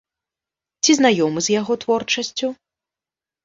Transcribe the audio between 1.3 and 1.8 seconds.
з яго